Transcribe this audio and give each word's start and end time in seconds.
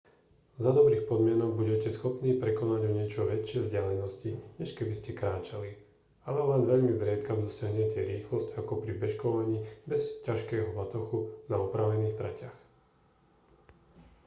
za 0.63 0.71
dobrých 0.77 1.05
podmienok 1.11 1.51
budete 1.61 1.89
schopní 1.97 2.31
prekonať 2.43 2.81
o 2.89 2.95
niečo 2.97 3.21
väčšie 3.31 3.59
vzdialenosti 3.61 4.31
než 4.59 4.69
keby 4.77 4.93
ste 4.97 5.13
kráčali 5.19 5.71
ale 6.27 6.41
len 6.51 6.61
veľmi 6.71 6.93
zriedka 6.97 7.33
dosiahnete 7.45 7.99
rýchlosť 8.11 8.49
ako 8.59 8.73
pri 8.83 8.93
bežkovaní 9.01 9.59
bez 9.91 10.01
ťažkého 10.25 10.69
batohu 10.77 11.19
na 11.53 11.57
upravených 11.65 12.17
tratiach 12.19 12.57